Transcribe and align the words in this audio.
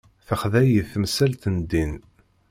Texḍa-yi 0.27 0.81
temsalt 0.91 1.43
n 1.53 1.55
ddin. 1.61 1.93